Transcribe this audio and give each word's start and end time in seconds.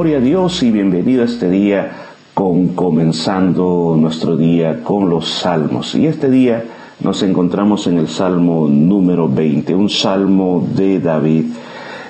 Gloria 0.00 0.16
a 0.16 0.22
Dios 0.22 0.62
y 0.62 0.70
bienvenido 0.70 1.20
a 1.20 1.26
este 1.26 1.50
día 1.50 1.90
con 2.32 2.68
comenzando 2.68 3.98
nuestro 4.00 4.38
día 4.38 4.82
con 4.82 5.10
los 5.10 5.28
salmos. 5.28 5.94
Y 5.94 6.06
este 6.06 6.30
día 6.30 6.64
nos 7.00 7.22
encontramos 7.22 7.86
en 7.86 7.98
el 7.98 8.08
Salmo 8.08 8.66
número 8.66 9.28
20, 9.28 9.74
un 9.74 9.90
salmo 9.90 10.66
de 10.74 11.00
David. 11.00 11.44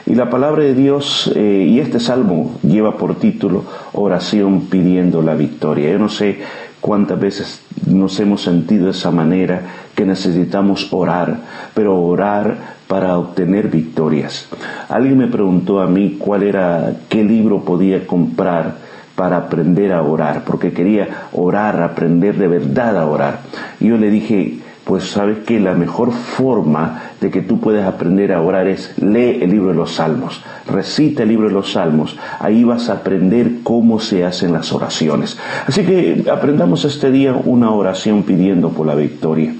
Y 0.07 0.14
la 0.14 0.30
palabra 0.30 0.62
de 0.62 0.75
Dios, 0.75 1.32
eh, 1.34 1.66
y 1.68 1.80
este 1.80 1.98
salmo 1.98 2.61
lleva 2.62 2.96
por 2.96 3.16
título 3.16 3.64
Oración 3.93 4.66
pidiendo 4.70 5.20
la 5.20 5.34
victoria. 5.34 5.91
Yo 5.91 5.98
no 5.98 6.11
sé 6.11 6.38
cuántas 6.80 7.18
veces 7.18 7.61
nos 7.88 8.20
hemos 8.20 8.43
sentido 8.43 8.84
de 8.84 8.93
esa 8.93 9.11
manera 9.11 9.63
que 9.96 10.07
necesitamos 10.07 10.86
orar, 10.93 11.41
pero 11.75 12.00
orar 12.00 12.69
para 12.90 13.17
obtener 13.17 13.68
victorias. 13.68 14.49
Alguien 14.89 15.17
me 15.17 15.29
preguntó 15.29 15.80
a 15.80 15.86
mí 15.86 16.17
cuál 16.18 16.43
era, 16.43 16.93
qué 17.08 17.22
libro 17.22 17.61
podía 17.64 18.04
comprar 18.04 18.79
para 19.14 19.36
aprender 19.36 19.93
a 19.93 20.03
orar, 20.03 20.43
porque 20.44 20.72
quería 20.72 21.29
orar, 21.32 21.80
aprender 21.82 22.36
de 22.36 22.49
verdad 22.49 22.99
a 22.99 23.07
orar. 23.07 23.43
Y 23.79 23.86
yo 23.86 23.96
le 23.96 24.11
dije, 24.11 24.58
pues 24.82 25.04
sabes 25.04 25.39
que 25.46 25.61
la 25.61 25.75
mejor 25.75 26.11
forma 26.11 27.13
de 27.21 27.30
que 27.30 27.43
tú 27.43 27.61
puedas 27.61 27.86
aprender 27.86 28.32
a 28.32 28.43
orar 28.43 28.66
es 28.66 29.00
lee 29.00 29.38
el 29.41 29.50
libro 29.50 29.68
de 29.68 29.77
los 29.77 29.93
salmos, 29.93 30.43
recita 30.66 31.22
el 31.22 31.29
libro 31.29 31.46
de 31.46 31.54
los 31.54 31.71
salmos, 31.71 32.19
ahí 32.41 32.64
vas 32.64 32.88
a 32.88 32.94
aprender 32.94 33.58
cómo 33.62 34.00
se 34.00 34.25
hacen 34.25 34.52
las 34.52 34.72
oraciones. 34.72 35.38
Así 35.64 35.84
que 35.84 36.25
aprendamos 36.28 36.84
este 36.84 37.12
día 37.12 37.34
una 37.34 37.70
oración 37.70 38.25
pidiendo 38.25 38.70
por 38.70 38.84
la 38.84 38.97
victoria. 38.97 39.55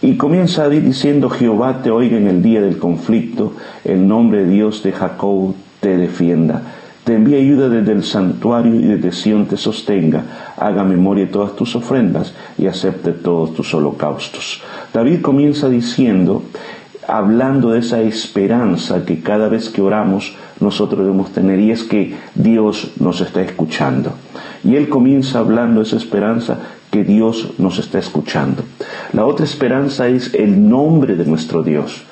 Y 0.00 0.16
comienza 0.16 0.68
diciendo, 0.68 1.28
Jehová 1.28 1.82
te 1.82 1.90
oiga 1.90 2.16
en 2.16 2.28
el 2.28 2.42
día 2.42 2.60
del 2.60 2.78
conflicto, 2.78 3.54
el 3.84 4.06
nombre 4.06 4.44
de 4.44 4.50
Dios 4.50 4.82
de 4.82 4.92
Jacob 4.92 5.54
te 5.80 5.96
defienda. 5.96 6.62
Te 7.02 7.14
envíe 7.14 7.36
ayuda 7.36 7.68
desde 7.68 7.92
el 7.92 8.04
santuario 8.04 8.74
y 8.74 8.82
desde 8.82 9.12
Sion 9.12 9.46
te 9.46 9.56
sostenga. 9.56 10.22
Haga 10.56 10.84
memoria 10.84 11.24
de 11.24 11.32
todas 11.32 11.56
tus 11.56 11.74
ofrendas 11.74 12.34
y 12.58 12.66
acepte 12.66 13.12
todos 13.12 13.54
tus 13.54 13.72
holocaustos. 13.74 14.62
David 14.92 15.20
comienza 15.22 15.68
diciendo, 15.68 16.42
hablando 17.08 17.70
de 17.70 17.80
esa 17.80 18.02
esperanza 18.02 19.04
que 19.04 19.20
cada 19.20 19.48
vez 19.48 19.70
que 19.70 19.80
oramos 19.80 20.36
nosotros 20.60 21.00
debemos 21.00 21.32
tener 21.32 21.58
y 21.58 21.70
es 21.70 21.82
que 21.82 22.14
Dios 22.34 22.92
nos 23.00 23.20
está 23.20 23.42
escuchando. 23.42 24.12
Y 24.62 24.76
él 24.76 24.88
comienza 24.88 25.38
hablando 25.38 25.80
de 25.80 25.86
esa 25.86 25.96
esperanza 25.96 26.58
que 26.90 27.04
Dios 27.04 27.54
nos 27.58 27.78
está 27.78 27.98
escuchando. 27.98 28.64
La 29.12 29.24
otra 29.24 29.44
esperanza 29.44 30.08
es 30.08 30.34
el 30.34 30.68
nombre 30.68 31.16
de 31.16 31.24
nuestro 31.24 31.62
Dios. 31.62 32.02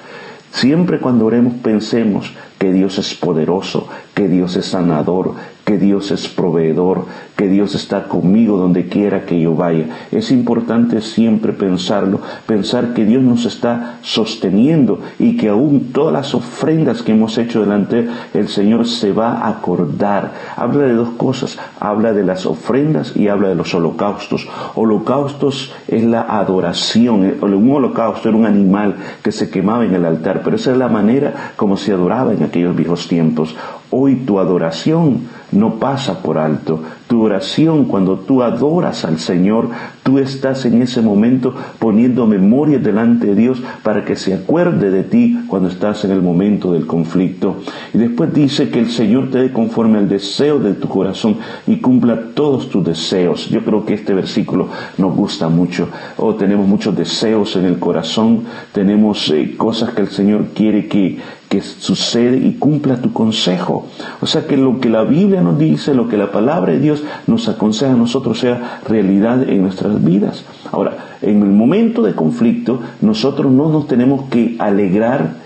Siempre 0.51 0.99
cuando 0.99 1.27
oremos 1.27 1.55
pensemos 1.63 2.33
que 2.59 2.73
Dios 2.73 2.99
es 2.99 3.15
poderoso, 3.15 3.89
que 4.15 4.29
Dios 4.29 4.57
es 4.57 4.67
sanador, 4.67 5.35
que 5.67 5.79
Dios 5.79 6.13
es 6.13 6.29
proveedor, 6.29 7.07
que 7.37 7.49
Dios 7.49 7.75
está 7.75 8.05
conmigo 8.05 8.57
donde 8.57 8.87
quiera 8.87 9.27
que 9.27 9.41
yo 9.41 9.57
vaya. 9.57 10.07
Es 10.13 10.31
importante 10.31 11.01
siempre 11.01 11.53
pensarlo, 11.53 12.21
pensar 12.47 12.95
que 12.95 13.05
Dios 13.05 13.23
nos 13.23 13.45
está 13.45 13.99
sosteniendo 14.01 15.01
y 15.19 15.37
que 15.37 15.49
aún 15.49 15.91
todas 15.93 16.13
las 16.13 16.35
ofrendas 16.37 17.03
que 17.03 17.13
hemos 17.13 17.37
hecho 17.37 17.61
delante 17.61 18.09
el 18.33 18.47
Señor 18.47 18.87
se 18.87 19.13
va 19.13 19.33
a 19.33 19.49
acordar. 19.49 20.33
Habla 20.57 20.85
de 20.85 20.95
dos 20.95 21.11
cosas, 21.17 21.59
habla 21.81 22.13
de 22.13 22.23
las 22.23 22.47
ofrendas 22.47 23.17
y 23.17 23.27
habla 23.27 23.49
de 23.49 23.57
los 23.57 23.75
holocaustos. 23.75 24.49
Holocaustos 24.77 25.73
es 25.89 26.05
la 26.05 26.23
adoración, 26.23 27.35
un 27.43 27.73
holocausto 27.73 28.29
era 28.29 28.39
un 28.39 28.47
animal 28.47 28.95
que 29.23 29.33
se 29.33 29.51
quemaba 29.51 29.85
en 29.85 29.95
el 29.95 30.05
altar, 30.05 30.43
pero 30.45 30.55
esa 30.55 30.71
es 30.71 30.79
la 30.79 30.89
manera 30.89 31.53
como 31.57 31.77
se 31.77 31.93
adoraba 31.93 32.33
en 32.33 32.45
aquellos 32.57 32.77
viejos 32.77 33.07
tiempos. 33.07 33.55
Hoy 33.91 34.17
tu 34.27 34.41
adoración 34.41 35.29
no 35.53 35.75
pasa 35.75 36.23
por 36.23 36.39
alto. 36.39 36.83
Tu 37.07 37.23
oración, 37.23 37.85
cuando 37.85 38.19
tú 38.19 38.43
adoras 38.43 39.05
al 39.05 39.19
Señor, 39.21 39.69
tú 40.03 40.19
estás 40.19 40.65
en 40.65 40.83
ese 40.83 41.03
momento 41.03 41.55
poniendo 41.79 42.27
memoria 42.27 42.79
delante 42.79 43.29
de 43.29 43.35
Dios 43.37 43.63
para 43.85 44.05
que 44.05 44.17
se 44.17 44.35
acuerde 44.35 44.91
de 44.91 45.05
ti 45.05 45.39
cuando 45.47 45.69
estás 45.69 46.05
en 46.05 46.11
el 46.11 46.21
momento 46.21 46.73
del 46.73 46.87
conflicto. 46.87 47.57
Y 47.95 47.99
después 47.99 48.35
dice 48.35 48.71
que 48.71 48.81
el 48.81 48.91
Señor 48.91 49.31
te 49.31 49.39
dé 49.39 49.53
conforme 49.53 49.99
al 49.99 50.09
deseo 50.09 50.59
de 50.59 50.75
tu 50.75 50.89
corazón 50.89 51.37
y 51.67 51.77
cumpla 51.77 52.33
todos 52.35 52.69
tus 52.69 52.85
deseos. 52.85 53.49
Yo 53.51 53.65
creo 53.65 53.85
que 53.85 53.95
este 53.95 54.15
versículo 54.15 54.69
nos 54.99 55.15
gusta 55.15 55.49
mucho. 55.49 55.89
Oh, 56.17 56.35
tenemos 56.35 56.67
muchos 56.67 56.97
deseos 56.97 57.55
en 57.55 57.67
el 57.67 57.79
corazón, 57.79 58.45
tenemos 58.73 59.31
eh, 59.31 59.55
cosas 59.57 59.91
que 59.91 60.03
el 60.03 60.09
Señor 60.09 60.47
quiere 60.55 60.89
que, 60.89 61.19
que 61.49 61.61
sucede 61.63 62.39
y 62.39 62.55
cumpla 62.55 63.01
tu 63.01 63.13
consejo. 63.13 63.87
O 64.21 64.27
sea 64.27 64.47
que 64.47 64.57
lo 64.57 64.81
que 64.81 64.89
la 64.89 65.05
Biblia 65.05 65.41
nos 65.41 65.59
dice, 65.59 65.95
lo 65.95 66.09
que 66.09 66.17
la 66.17 66.33
palabra 66.33 66.73
de 66.73 66.81
Dios 66.81 67.05
nos 67.27 67.49
aconseja 67.49 67.93
a 67.93 67.97
nosotros 67.97 68.39
sea 68.39 68.81
realidad 68.87 69.49
en 69.49 69.63
nuestras 69.63 70.03
vidas. 70.05 70.45
Ahora, 70.73 71.17
en 71.23 71.43
el 71.43 71.51
momento 71.51 72.03
de 72.03 72.15
conflicto, 72.15 72.81
nosotros 73.01 73.51
no 73.53 73.71
nos 73.71 73.87
tenemos 73.87 74.29
que 74.29 74.57
alegrar 74.59 75.46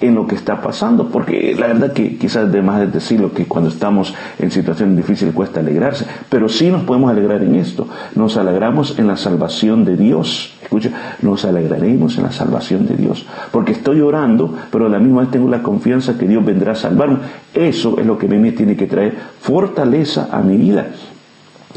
en 0.00 0.14
lo 0.14 0.26
que 0.26 0.34
está 0.34 0.60
pasando, 0.60 1.08
porque 1.08 1.56
la 1.58 1.68
verdad 1.68 1.92
que 1.92 2.16
quizás 2.16 2.52
de 2.52 2.62
más 2.62 2.80
de 2.80 2.88
decirlo 2.88 3.32
que 3.32 3.46
cuando 3.46 3.70
estamos 3.70 4.14
en 4.38 4.50
situaciones 4.50 4.96
difíciles 4.96 5.34
cuesta 5.34 5.60
alegrarse, 5.60 6.06
pero 6.28 6.48
sí 6.48 6.70
nos 6.70 6.82
podemos 6.82 7.10
alegrar 7.10 7.42
en 7.42 7.54
esto, 7.54 7.88
nos 8.14 8.36
alegramos 8.36 8.98
en 8.98 9.06
la 9.06 9.16
salvación 9.16 9.84
de 9.84 9.96
Dios, 9.96 10.54
escucha, 10.62 10.90
nos 11.22 11.44
alegraremos 11.44 12.18
en 12.18 12.24
la 12.24 12.32
salvación 12.32 12.86
de 12.86 12.96
Dios, 12.96 13.26
porque 13.50 13.72
estoy 13.72 14.00
orando, 14.00 14.54
pero 14.70 14.86
a 14.86 14.90
la 14.90 14.98
misma 14.98 15.22
vez 15.22 15.30
tengo 15.30 15.48
la 15.48 15.62
confianza 15.62 16.18
que 16.18 16.28
Dios 16.28 16.44
vendrá 16.44 16.72
a 16.72 16.76
salvarme, 16.76 17.18
eso 17.54 17.98
es 17.98 18.06
lo 18.06 18.18
que 18.18 18.26
a 18.26 18.28
mí 18.28 18.38
me 18.38 18.52
tiene 18.52 18.76
que 18.76 18.86
traer 18.86 19.14
fortaleza 19.40 20.28
a 20.30 20.40
mi 20.42 20.56
vida, 20.56 20.88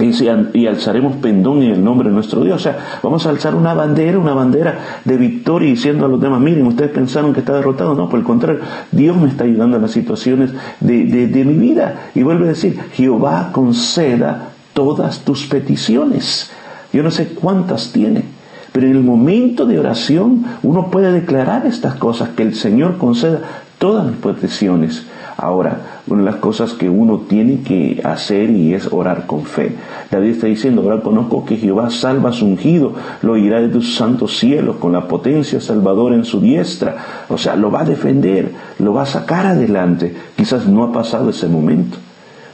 y 0.02 0.68
alzaremos 0.68 1.18
pendón 1.18 1.64
en 1.64 1.72
el 1.72 1.84
nombre 1.84 2.10
de 2.10 2.16
nuestro 2.16 2.44
Dios. 2.44 2.56
O 2.56 2.60
sea, 2.60 3.00
vamos 3.04 3.26
a 3.26 3.30
alzar 3.30 3.56
una 3.56 3.74
bandera, 3.74 4.18
una 4.18 4.34
bandera 4.34 5.02
de 5.06 5.18
victoria 5.18 5.70
diciendo 5.70 6.06
a 6.06 6.10
los 6.10 6.22
demás, 6.22 6.40
miren, 6.40 6.66
ustedes 6.68 6.92
pensaron 6.92 7.34
que 7.34 7.42
está 7.42 7.54
derrotado. 7.54 7.96
No, 7.96 8.10
por 8.10 8.20
el 8.20 8.26
contrario, 8.26 8.62
Dios 8.92 9.18
me 9.18 9.28
está 9.28 9.44
ayudando 9.44 9.78
en 9.78 9.84
las 9.84 9.92
situaciones 9.92 10.52
de, 10.80 11.06
de 11.06 11.46
mi 11.46 11.54
vida. 11.54 12.10
Y 12.16 12.24
vuelve 12.24 12.46
a 12.46 12.50
decir, 12.50 12.80
Jehová 12.94 13.50
conceda 13.52 14.50
todas 14.74 15.20
tus 15.20 15.46
peticiones. 15.46 16.52
Yo 16.94 17.04
no 17.04 17.12
sé 17.12 17.28
cuántas 17.28 17.92
tiene, 17.92 18.24
pero 18.72 18.88
en 18.88 18.94
el 18.94 19.04
momento 19.04 19.66
de 19.66 19.80
oración 19.80 20.46
uno 20.64 20.90
puede 20.90 21.12
declarar 21.12 21.66
estas 21.66 21.96
cosas, 21.96 22.30
que 22.30 22.44
el 22.44 22.56
Señor 22.56 22.98
conceda 22.98 23.42
todas 23.78 24.06
mis 24.06 24.18
peticiones. 24.18 25.06
Ahora, 25.38 25.99
una 26.10 26.24
de 26.24 26.32
las 26.32 26.40
cosas 26.40 26.74
que 26.74 26.90
uno 26.90 27.20
tiene 27.28 27.62
que 27.62 28.02
hacer 28.04 28.50
y 28.50 28.74
es 28.74 28.92
orar 28.92 29.26
con 29.28 29.44
fe. 29.44 29.76
David 30.10 30.32
está 30.32 30.48
diciendo, 30.48 30.82
ahora 30.82 31.02
conozco 31.02 31.46
que 31.46 31.58
Jehová 31.58 31.90
salva 31.90 32.30
a 32.30 32.34
su 32.34 32.46
ungido, 32.46 32.94
lo 33.22 33.38
irá 33.38 33.62
de 33.62 33.70
tus 33.70 33.96
santos 33.96 34.38
cielos 34.38 34.78
con 34.78 34.92
la 34.92 35.08
potencia 35.08 35.62
salvadora 35.62 36.16
en 36.16 36.26
su 36.26 36.42
diestra. 36.42 36.98
O 37.30 37.38
sea, 37.38 37.56
lo 37.56 37.72
va 37.72 37.82
a 37.82 37.86
defender, 37.86 38.52
lo 38.80 38.94
va 38.94 39.04
a 39.04 39.08
sacar 39.08 39.46
adelante. 39.46 40.16
Quizás 40.36 40.68
no 40.68 40.84
ha 40.84 40.92
pasado 40.92 41.30
ese 41.30 41.48
momento, 41.48 41.98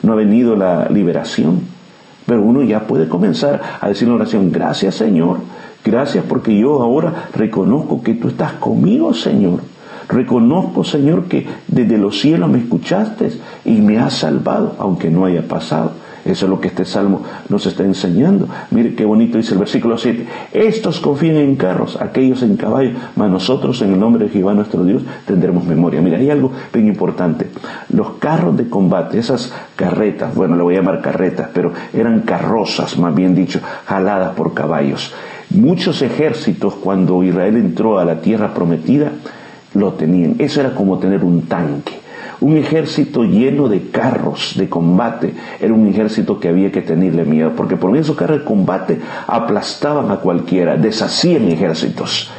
no 0.04 0.14
ha 0.14 0.16
venido 0.16 0.56
la 0.56 0.90
liberación, 0.90 1.62
pero 2.26 2.42
uno 2.42 2.64
ya 2.64 2.82
puede 2.82 3.08
comenzar 3.08 3.62
a 3.80 3.88
decir 3.88 4.08
la 4.08 4.16
oración, 4.16 4.52
gracias 4.52 4.96
Señor, 4.96 5.38
gracias 5.84 6.26
porque 6.28 6.58
yo 6.58 6.82
ahora 6.82 7.30
reconozco 7.36 8.02
que 8.02 8.16
tú 8.16 8.30
estás 8.30 8.54
conmigo, 8.54 9.14
Señor. 9.14 9.75
Reconozco, 10.10 10.84
Señor, 10.84 11.26
que 11.26 11.48
desde 11.68 11.98
los 11.98 12.20
cielos 12.20 12.50
me 12.50 12.60
escuchaste 12.60 13.32
y 13.64 13.82
me 13.82 13.98
has 14.00 14.14
salvado, 14.14 14.76
aunque 14.80 15.10
no 15.10 15.26
haya 15.26 15.48
pasado. 15.48 15.92
Eso 16.26 16.48
es 16.48 16.50
lo 16.50 16.60
que 16.60 16.70
este 16.70 16.86
salmo 16.86 17.22
nos 17.50 17.68
está 17.68 17.84
enseñando. 17.84 18.50
Mire 18.72 18.96
qué 18.96 19.06
bonito 19.06 19.38
dice 19.38 19.54
el 19.54 19.60
versículo 19.60 19.96
7. 19.96 20.25
Estos 20.54 21.00
confían 21.00 21.36
en 21.36 21.56
carros, 21.56 22.02
aquellos 22.02 22.42
en 22.42 22.57
caballos, 22.57 22.94
mas 23.16 23.30
nosotros 23.30 23.80
en 23.84 23.94
el 23.94 24.00
nombre 24.00 24.25
de 24.25 24.31
Jehová 24.31 24.56
nuestro 24.56 24.84
Dios 24.84 25.04
tendremos 25.28 25.66
memoria. 25.66 26.02
Mira, 26.02 26.18
hay 26.18 26.31
algo 26.31 26.51
bien 26.74 26.88
importante. 26.88 27.48
Los 27.90 28.13
carros 28.13 28.58
de 28.58 28.68
combate, 28.68 29.19
esas 29.19 29.54
carretas, 29.75 30.34
bueno, 30.34 30.56
le 30.56 30.63
voy 30.63 30.74
a 30.74 30.80
llamar 30.80 31.01
carretas, 31.01 31.50
pero 31.54 31.74
eran 31.94 32.22
carrozas, 32.22 32.98
más 32.98 33.13
bien 33.13 33.36
dicho, 33.36 33.60
jaladas 33.86 34.34
por 34.34 34.56
caballos. 34.56 35.13
Muchos 35.51 36.01
ejércitos, 36.01 36.74
cuando 36.74 37.24
Israel 37.24 37.56
entró 37.56 38.00
a 38.00 38.06
la 38.06 38.22
tierra 38.22 38.56
prometida, 38.56 39.12
lo 39.75 39.94
tenían. 39.94 40.36
Eso 40.39 40.62
era 40.62 40.74
como 40.74 40.98
tener 40.98 41.24
un 41.24 41.44
tanque. 41.44 41.94
Un 42.42 42.57
ejército 42.57 43.24
lleno 43.24 43.69
de 43.69 43.89
carros 43.89 44.56
de 44.57 44.68
combate 44.68 45.33
era 45.62 45.74
un 45.74 45.88
ejército 45.88 46.39
que 46.39 46.50
había 46.50 46.72
que 46.72 46.81
tenerle 46.81 47.24
miedo, 47.24 47.54
porque 47.56 47.77
por 47.77 47.92
medio 47.92 48.04
esos 48.04 48.18
carros 48.18 48.39
de 48.39 48.45
combate 48.45 49.00
aplastaban 49.27 50.12
a 50.12 50.18
cualquiera, 50.18 50.75
deshacían 50.75 51.48
ejércitos. 51.48 52.30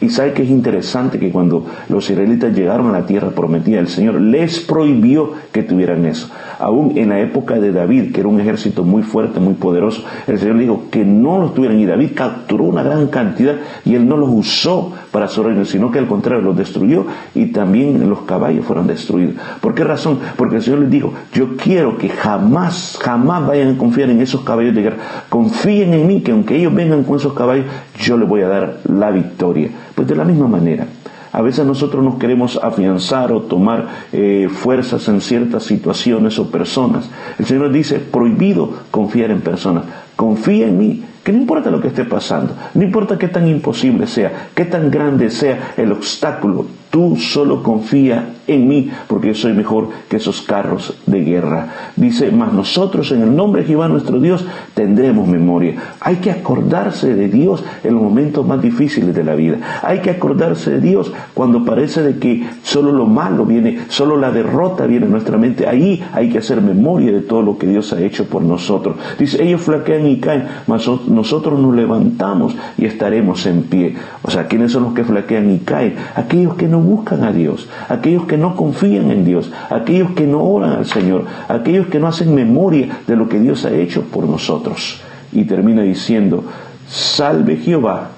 Y 0.00 0.08
sabe 0.08 0.32
que 0.32 0.42
es 0.42 0.50
interesante 0.50 1.18
que 1.18 1.30
cuando 1.30 1.66
los 1.88 2.08
israelitas 2.08 2.56
llegaron 2.56 2.88
a 2.88 3.00
la 3.00 3.06
tierra 3.06 3.30
prometida, 3.30 3.80
el 3.80 3.88
Señor 3.88 4.18
les 4.20 4.60
prohibió 4.60 5.32
que 5.52 5.62
tuvieran 5.62 6.06
eso. 6.06 6.30
Aún 6.58 6.96
en 6.96 7.10
la 7.10 7.20
época 7.20 7.60
de 7.60 7.70
David, 7.70 8.12
que 8.12 8.20
era 8.20 8.28
un 8.28 8.40
ejército 8.40 8.82
muy 8.82 9.02
fuerte, 9.02 9.40
muy 9.40 9.54
poderoso, 9.54 10.02
el 10.26 10.38
Señor 10.38 10.58
dijo 10.58 10.84
que 10.90 11.04
no 11.04 11.38
los 11.38 11.54
tuvieran. 11.54 11.78
Y 11.78 11.86
David 11.86 12.10
capturó 12.14 12.64
una 12.64 12.82
gran 12.82 13.08
cantidad 13.08 13.56
y 13.84 13.94
él 13.94 14.08
no 14.08 14.16
los 14.16 14.30
usó 14.30 14.92
para 15.10 15.28
su 15.28 15.42
reino, 15.42 15.64
sino 15.64 15.90
que 15.90 15.98
al 15.98 16.06
contrario 16.06 16.42
los 16.42 16.56
destruyó 16.56 17.04
y 17.34 17.46
también 17.46 18.08
los 18.08 18.20
caballos 18.22 18.64
fueron 18.64 18.86
destruidos. 18.86 19.34
¿Por 19.60 19.74
qué 19.74 19.84
razón? 19.84 20.18
Porque 20.36 20.56
el 20.56 20.62
Señor 20.62 20.80
les 20.80 20.90
dijo, 20.90 21.12
yo 21.34 21.56
quiero 21.56 21.98
que 21.98 22.08
jamás, 22.08 22.98
jamás 23.02 23.46
vayan 23.46 23.74
a 23.74 23.78
confiar 23.78 24.08
en 24.08 24.20
esos 24.20 24.42
caballos 24.42 24.74
de 24.74 24.82
guerra. 24.82 24.96
Confíen 25.28 25.92
en 25.92 26.06
mí, 26.06 26.20
que 26.22 26.32
aunque 26.32 26.56
ellos 26.56 26.74
vengan 26.74 27.04
con 27.04 27.16
esos 27.16 27.34
caballos, 27.34 27.66
yo 27.98 28.16
les 28.16 28.28
voy 28.28 28.42
a 28.42 28.48
dar 28.48 28.78
la 28.84 29.10
victoria. 29.10 29.70
Pues 30.00 30.08
de 30.08 30.16
la 30.16 30.24
misma 30.24 30.48
manera, 30.48 30.86
a 31.30 31.42
veces 31.42 31.66
nosotros 31.66 32.02
nos 32.02 32.14
queremos 32.14 32.58
afianzar 32.62 33.32
o 33.32 33.42
tomar 33.42 33.86
eh, 34.14 34.48
fuerzas 34.50 35.06
en 35.08 35.20
ciertas 35.20 35.64
situaciones 35.64 36.38
o 36.38 36.50
personas. 36.50 37.10
El 37.38 37.44
Señor 37.44 37.70
dice, 37.70 37.98
prohibido 37.98 38.70
confiar 38.90 39.30
en 39.30 39.42
personas. 39.42 39.84
Confía 40.16 40.68
en 40.68 40.78
mí, 40.78 41.04
que 41.22 41.32
no 41.32 41.38
importa 41.38 41.70
lo 41.70 41.82
que 41.82 41.88
esté 41.88 42.06
pasando, 42.06 42.54
no 42.72 42.82
importa 42.82 43.18
qué 43.18 43.28
tan 43.28 43.46
imposible 43.46 44.06
sea, 44.06 44.48
qué 44.54 44.64
tan 44.64 44.90
grande 44.90 45.28
sea 45.28 45.74
el 45.76 45.92
obstáculo, 45.92 46.64
tú 46.88 47.18
solo 47.18 47.62
confía 47.62 48.36
en 48.50 48.68
mí, 48.68 48.90
porque 49.06 49.28
yo 49.28 49.34
soy 49.34 49.52
mejor 49.52 49.88
que 50.08 50.16
esos 50.16 50.42
carros 50.42 50.98
de 51.06 51.20
guerra. 51.20 51.68
Dice, 51.96 52.30
mas 52.30 52.52
nosotros 52.52 53.12
en 53.12 53.22
el 53.22 53.34
nombre 53.34 53.62
de 53.62 53.68
Jehová 53.68 53.88
nuestro 53.88 54.20
Dios 54.20 54.44
tendremos 54.74 55.28
memoria. 55.28 55.74
Hay 56.00 56.16
que 56.16 56.30
acordarse 56.30 57.14
de 57.14 57.28
Dios 57.28 57.64
en 57.84 57.94
los 57.94 58.02
momentos 58.02 58.46
más 58.46 58.60
difíciles 58.60 59.14
de 59.14 59.24
la 59.24 59.34
vida. 59.34 59.80
Hay 59.82 60.00
que 60.00 60.10
acordarse 60.10 60.72
de 60.72 60.80
Dios 60.80 61.12
cuando 61.34 61.64
parece 61.64 62.02
de 62.02 62.18
que 62.18 62.46
solo 62.62 62.92
lo 62.92 63.06
malo 63.06 63.44
viene, 63.44 63.80
solo 63.88 64.16
la 64.16 64.30
derrota 64.30 64.86
viene 64.86 65.06
a 65.06 65.08
nuestra 65.08 65.38
mente. 65.38 65.66
Ahí 65.66 66.02
hay 66.12 66.30
que 66.30 66.38
hacer 66.38 66.60
memoria 66.60 67.12
de 67.12 67.20
todo 67.20 67.42
lo 67.42 67.58
que 67.58 67.66
Dios 67.66 67.92
ha 67.92 68.00
hecho 68.00 68.26
por 68.26 68.42
nosotros. 68.42 68.96
Dice, 69.18 69.42
ellos 69.42 69.60
flaquean 69.62 70.06
y 70.06 70.18
caen, 70.18 70.46
mas 70.66 70.88
nosotros 71.08 71.58
nos 71.58 71.74
levantamos 71.74 72.56
y 72.76 72.86
estaremos 72.86 73.46
en 73.46 73.62
pie. 73.62 73.94
O 74.22 74.30
sea, 74.30 74.46
¿quiénes 74.46 74.72
son 74.72 74.84
los 74.84 74.94
que 74.94 75.04
flaquean 75.04 75.50
y 75.50 75.58
caen? 75.58 75.94
Aquellos 76.14 76.54
que 76.54 76.68
no 76.68 76.80
buscan 76.80 77.24
a 77.24 77.32
Dios, 77.32 77.68
aquellos 77.88 78.24
que 78.24 78.36
no 78.40 78.56
confían 78.56 79.10
en 79.10 79.24
Dios, 79.24 79.52
aquellos 79.70 80.12
que 80.12 80.26
no 80.26 80.42
oran 80.42 80.72
al 80.72 80.86
Señor, 80.86 81.26
aquellos 81.48 81.86
que 81.88 82.00
no 82.00 82.08
hacen 82.08 82.34
memoria 82.34 83.00
de 83.06 83.16
lo 83.16 83.28
que 83.28 83.38
Dios 83.38 83.64
ha 83.64 83.72
hecho 83.72 84.02
por 84.04 84.24
nosotros. 84.24 85.00
Y 85.32 85.44
termina 85.44 85.82
diciendo, 85.82 86.44
salve 86.88 87.56
Jehová, 87.56 88.10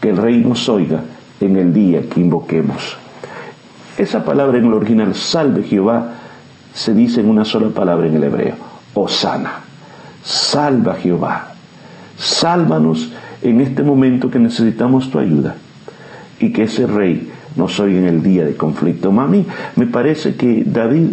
que 0.00 0.10
el 0.10 0.16
rey 0.16 0.42
nos 0.42 0.68
oiga 0.68 1.02
en 1.40 1.56
el 1.56 1.72
día 1.72 2.02
que 2.08 2.20
invoquemos. 2.20 2.96
Esa 3.96 4.24
palabra 4.24 4.58
en 4.58 4.66
el 4.66 4.74
original, 4.74 5.14
salve 5.14 5.62
Jehová, 5.62 6.14
se 6.74 6.92
dice 6.92 7.20
en 7.20 7.30
una 7.30 7.44
sola 7.44 7.68
palabra 7.68 8.06
en 8.06 8.16
el 8.16 8.24
hebreo, 8.24 8.54
Osana. 8.94 9.60
Salva 10.22 10.94
Jehová. 10.94 11.52
Sálvanos 12.18 13.12
en 13.42 13.60
este 13.60 13.82
momento 13.82 14.30
que 14.30 14.38
necesitamos 14.38 15.10
tu 15.10 15.18
ayuda 15.18 15.54
y 16.40 16.52
que 16.52 16.64
ese 16.64 16.86
rey 16.86 17.30
no 17.56 17.68
soy 17.68 17.96
en 17.96 18.06
el 18.06 18.22
día 18.22 18.44
de 18.44 18.56
conflicto. 18.56 19.10
Mami, 19.10 19.46
me 19.76 19.86
parece 19.86 20.36
que 20.36 20.62
David 20.64 21.08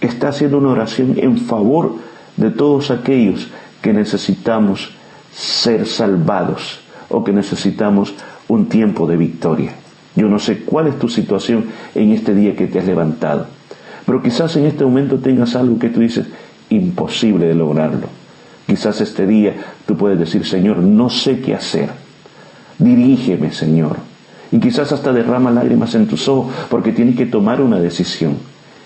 está 0.00 0.28
haciendo 0.28 0.58
una 0.58 0.70
oración 0.70 1.14
en 1.16 1.38
favor 1.38 1.96
de 2.36 2.50
todos 2.50 2.90
aquellos 2.90 3.48
que 3.82 3.92
necesitamos 3.92 4.90
ser 5.32 5.86
salvados 5.86 6.80
o 7.08 7.24
que 7.24 7.32
necesitamos 7.32 8.14
un 8.48 8.66
tiempo 8.66 9.06
de 9.06 9.16
victoria. 9.16 9.72
Yo 10.14 10.28
no 10.28 10.38
sé 10.38 10.60
cuál 10.60 10.88
es 10.88 10.98
tu 10.98 11.08
situación 11.08 11.66
en 11.94 12.12
este 12.12 12.34
día 12.34 12.56
que 12.56 12.66
te 12.66 12.78
has 12.78 12.86
levantado, 12.86 13.46
pero 14.06 14.22
quizás 14.22 14.56
en 14.56 14.66
este 14.66 14.84
momento 14.84 15.18
tengas 15.18 15.54
algo 15.54 15.78
que 15.78 15.90
tú 15.90 16.00
dices 16.00 16.26
imposible 16.70 17.46
de 17.46 17.54
lograrlo. 17.54 18.08
Quizás 18.66 19.00
este 19.00 19.26
día 19.26 19.54
tú 19.86 19.96
puedes 19.96 20.18
decir, 20.18 20.44
Señor, 20.44 20.78
no 20.78 21.08
sé 21.08 21.40
qué 21.40 21.54
hacer. 21.54 21.90
Dirígeme, 22.78 23.52
Señor. 23.52 24.07
Y 24.50 24.58
quizás 24.58 24.92
hasta 24.92 25.12
derrama 25.12 25.50
lágrimas 25.50 25.94
en 25.94 26.06
tus 26.06 26.28
ojos 26.28 26.52
porque 26.70 26.92
tienes 26.92 27.16
que 27.16 27.26
tomar 27.26 27.60
una 27.60 27.80
decisión. 27.80 28.36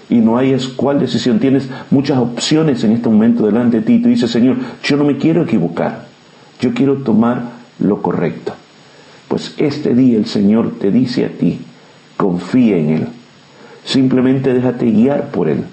Y 0.08 0.16
no 0.16 0.36
hay 0.36 0.56
cuál 0.76 0.98
decisión. 0.98 1.38
Tienes 1.38 1.68
muchas 1.90 2.18
opciones 2.18 2.84
en 2.84 2.92
este 2.92 3.08
momento 3.08 3.46
delante 3.46 3.78
de 3.78 3.82
ti. 3.82 3.94
Y 3.94 4.02
tú 4.02 4.08
dices, 4.08 4.30
Señor, 4.30 4.56
yo 4.82 4.96
no 4.96 5.04
me 5.04 5.16
quiero 5.16 5.42
equivocar. 5.42 6.06
Yo 6.60 6.74
quiero 6.74 6.96
tomar 6.98 7.42
lo 7.78 8.02
correcto. 8.02 8.52
Pues 9.28 9.54
este 9.56 9.94
día 9.94 10.18
el 10.18 10.26
Señor 10.26 10.78
te 10.78 10.90
dice 10.90 11.24
a 11.24 11.30
ti, 11.30 11.60
confía 12.16 12.76
en 12.76 12.90
Él. 12.90 13.08
Simplemente 13.84 14.52
déjate 14.52 14.90
guiar 14.90 15.30
por 15.30 15.48
Él. 15.48 15.64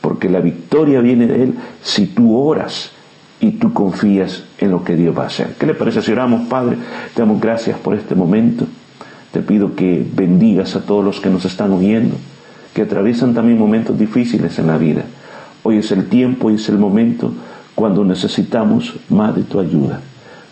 Porque 0.00 0.28
la 0.28 0.40
victoria 0.40 1.00
viene 1.00 1.26
de 1.26 1.44
Él 1.44 1.54
si 1.82 2.06
tú 2.06 2.36
oras 2.36 2.90
y 3.40 3.52
tú 3.52 3.72
confías 3.72 4.44
en 4.58 4.70
lo 4.70 4.84
que 4.84 4.96
Dios 4.96 5.16
va 5.16 5.24
a 5.24 5.26
hacer. 5.26 5.54
¿Qué 5.58 5.66
le 5.66 5.74
parece 5.74 6.02
si 6.02 6.12
oramos, 6.12 6.48
Padre? 6.48 6.76
Te 7.14 7.22
damos 7.22 7.40
gracias 7.40 7.78
por 7.78 7.94
este 7.94 8.14
momento. 8.14 8.66
Te 9.34 9.42
pido 9.42 9.74
que 9.74 10.06
bendigas 10.14 10.76
a 10.76 10.82
todos 10.82 11.04
los 11.04 11.18
que 11.18 11.28
nos 11.28 11.44
están 11.44 11.72
oyendo, 11.72 12.14
que 12.72 12.82
atraviesan 12.82 13.34
también 13.34 13.58
momentos 13.58 13.98
difíciles 13.98 14.60
en 14.60 14.68
la 14.68 14.78
vida. 14.78 15.06
Hoy 15.64 15.78
es 15.78 15.90
el 15.90 16.08
tiempo 16.08 16.52
y 16.52 16.54
es 16.54 16.68
el 16.68 16.78
momento 16.78 17.32
cuando 17.74 18.04
necesitamos 18.04 18.94
más 19.08 19.34
de 19.34 19.42
tu 19.42 19.58
ayuda, 19.58 19.98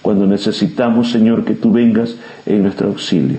cuando 0.02 0.26
necesitamos, 0.26 1.12
Señor, 1.12 1.44
que 1.44 1.54
tú 1.54 1.70
vengas 1.70 2.16
en 2.44 2.64
nuestro 2.64 2.88
auxilio. 2.88 3.38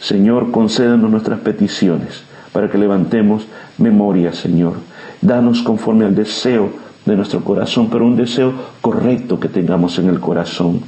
Señor, 0.00 0.50
concédanos 0.50 1.08
nuestras 1.08 1.38
peticiones 1.38 2.24
para 2.52 2.68
que 2.68 2.76
levantemos 2.76 3.46
memoria, 3.78 4.32
Señor. 4.32 4.72
Danos 5.22 5.62
conforme 5.62 6.04
al 6.04 6.16
deseo 6.16 6.70
de 7.06 7.14
nuestro 7.14 7.44
corazón, 7.44 7.90
pero 7.92 8.04
un 8.04 8.16
deseo 8.16 8.52
correcto 8.80 9.38
que 9.38 9.48
tengamos 9.48 10.00
en 10.00 10.08
el 10.08 10.18
corazón. 10.18 10.80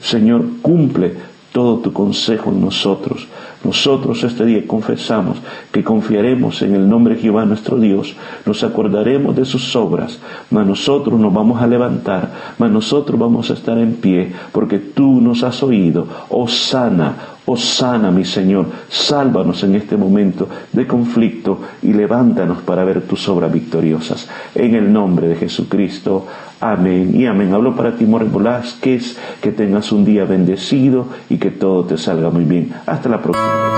Señor, 0.00 0.46
cumple 0.62 1.33
todo 1.54 1.78
tu 1.78 1.92
consejo 1.92 2.50
en 2.50 2.60
nosotros. 2.60 3.28
Nosotros 3.62 4.24
este 4.24 4.44
día 4.44 4.66
confesamos 4.66 5.38
que 5.70 5.84
confiaremos 5.84 6.60
en 6.62 6.74
el 6.74 6.88
nombre 6.88 7.14
de 7.14 7.20
Jehová 7.20 7.44
nuestro 7.44 7.78
Dios, 7.78 8.16
nos 8.44 8.64
acordaremos 8.64 9.36
de 9.36 9.44
sus 9.44 9.76
obras, 9.76 10.18
mas 10.50 10.66
nosotros 10.66 11.18
nos 11.20 11.32
vamos 11.32 11.62
a 11.62 11.68
levantar, 11.68 12.32
mas 12.58 12.72
nosotros 12.72 13.20
vamos 13.20 13.50
a 13.50 13.54
estar 13.54 13.78
en 13.78 13.94
pie, 13.94 14.32
porque 14.50 14.80
tú 14.80 15.20
nos 15.20 15.44
has 15.44 15.62
oído. 15.62 16.08
Oh 16.28 16.48
sana, 16.48 17.33
oh 17.46 17.56
sana, 17.56 18.10
mi 18.10 18.24
Señor, 18.24 18.66
sálvanos 18.88 19.62
en 19.64 19.74
este 19.74 19.96
momento 19.96 20.48
de 20.72 20.86
conflicto 20.86 21.60
y 21.82 21.92
levántanos 21.92 22.62
para 22.62 22.84
ver 22.84 23.02
tus 23.02 23.28
obras 23.28 23.52
victoriosas. 23.52 24.28
En 24.54 24.74
el 24.74 24.92
nombre 24.92 25.28
de 25.28 25.36
Jesucristo. 25.36 26.26
Amén 26.60 27.12
y 27.14 27.26
amén. 27.26 27.52
Hablo 27.52 27.76
para 27.76 27.96
ti, 27.96 28.06
More 28.06 28.24
Velázquez, 28.24 29.18
que 29.42 29.52
tengas 29.52 29.92
un 29.92 30.04
día 30.04 30.24
bendecido 30.24 31.06
y 31.28 31.36
que 31.36 31.50
todo 31.50 31.84
te 31.84 31.98
salga 31.98 32.30
muy 32.30 32.44
bien. 32.44 32.72
Hasta 32.86 33.08
la 33.08 33.20
próxima 33.20 33.74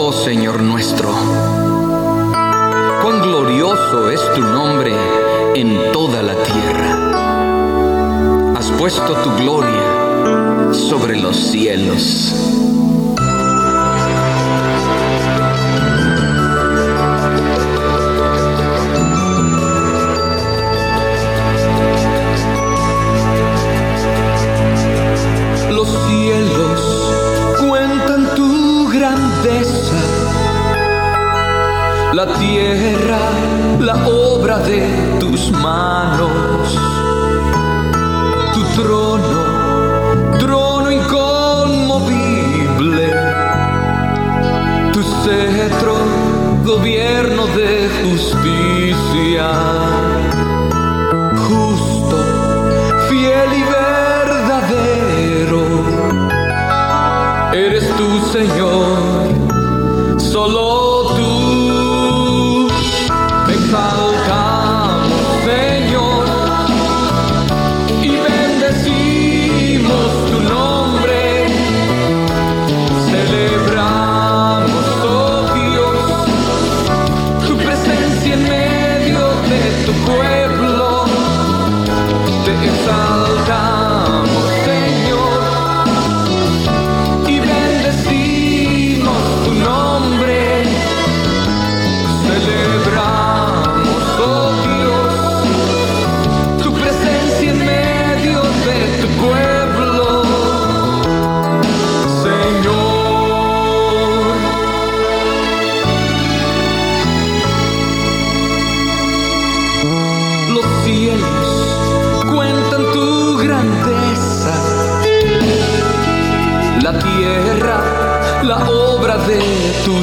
Oh 0.00 0.12
Señor 0.12 0.62
nuestro, 0.62 1.10
cuán 3.02 3.20
glorioso 3.22 4.10
es 4.10 4.20
tu 4.34 4.40
nombre 4.40 4.92
en 5.54 5.92
toda 5.92 6.22
la 6.22 6.34
tierra. 6.34 6.96
Has 8.56 8.70
puesto 8.72 9.12
tu 9.24 9.42
gloria 9.42 9.97
sobre 10.74 11.16
los 11.20 11.36
cielos. 11.36 12.57
Solo 60.50 60.87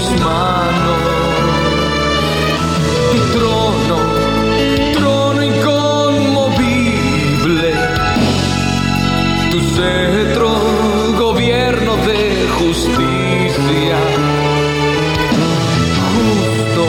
tus 0.06 0.20
manos. 0.20 1.00
Tu 3.12 3.20
trono, 3.38 3.98
trono 4.94 5.42
inconmovible, 5.44 7.70
tu 9.52 9.60
cetro, 9.76 10.50
gobierno 11.18 11.94
de 12.08 12.20
justicia. 12.60 13.98
Justo, 16.14 16.84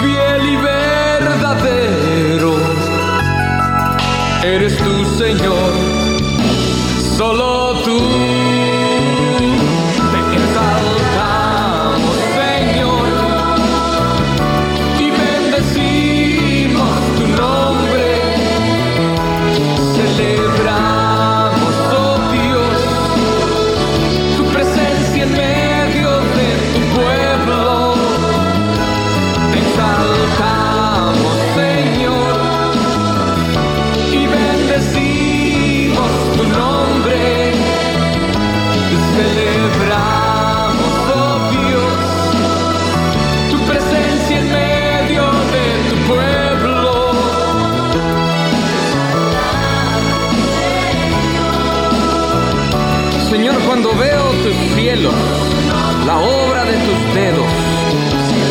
fiel 0.00 0.42
y 0.52 0.54
verdadero, 0.56 2.52
eres 4.42 4.74
tu 4.76 4.94
Señor, 5.18 5.72
solo 7.16 7.59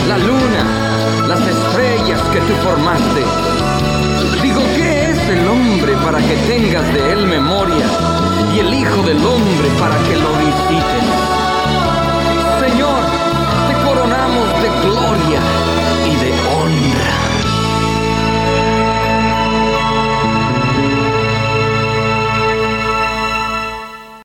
la 0.09 0.17
luna, 0.17 1.27
las 1.27 1.39
estrellas 1.39 2.19
que 2.33 2.39
tú 2.39 2.53
formaste. 2.63 3.21
Digo, 4.41 4.59
¿qué 4.75 5.11
es 5.11 5.29
el 5.29 5.47
hombre 5.47 5.93
para 6.03 6.17
que 6.17 6.35
tengas 6.47 6.91
de 6.95 7.11
él 7.13 7.27
memoria? 7.27 7.85
Y 8.55 8.59
el 8.59 8.73
Hijo 8.73 9.03
del 9.03 9.23
Hombre 9.23 9.69
para 9.79 9.95
que 10.05 10.15
lo 10.17 10.31
visites. 10.45 11.05
Señor, 12.59 13.01
te 13.67 13.73
coronamos 13.85 14.47
de 14.63 14.69
gloria 14.87 15.78